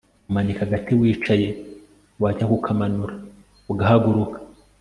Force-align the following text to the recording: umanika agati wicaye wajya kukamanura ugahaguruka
umanika 0.29 0.61
agati 0.67 0.91
wicaye 1.01 1.47
wajya 2.21 2.45
kukamanura 2.51 3.13
ugahaguruka 3.71 4.37